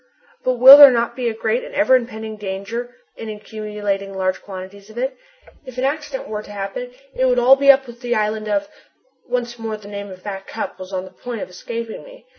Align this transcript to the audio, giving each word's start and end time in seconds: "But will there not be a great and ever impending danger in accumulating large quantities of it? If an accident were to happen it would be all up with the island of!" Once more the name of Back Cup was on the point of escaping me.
"But 0.43 0.53
will 0.55 0.77
there 0.77 0.89
not 0.89 1.15
be 1.15 1.29
a 1.29 1.33
great 1.35 1.63
and 1.63 1.75
ever 1.75 1.95
impending 1.95 2.35
danger 2.35 2.95
in 3.17 3.29
accumulating 3.29 4.15
large 4.17 4.41
quantities 4.41 4.89
of 4.89 4.97
it? 4.97 5.15
If 5.63 5.77
an 5.77 5.83
accident 5.83 6.27
were 6.27 6.41
to 6.41 6.49
happen 6.51 6.91
it 7.15 7.25
would 7.25 7.35
be 7.35 7.41
all 7.41 7.63
up 7.73 7.85
with 7.85 8.01
the 8.01 8.15
island 8.15 8.47
of!" 8.49 8.67
Once 9.29 9.59
more 9.59 9.77
the 9.77 9.87
name 9.87 10.09
of 10.09 10.23
Back 10.23 10.47
Cup 10.47 10.79
was 10.79 10.91
on 10.91 11.05
the 11.05 11.11
point 11.11 11.41
of 11.43 11.49
escaping 11.51 12.01
me. 12.03 12.25